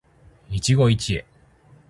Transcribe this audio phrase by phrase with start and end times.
[0.49, 0.95] 一期一会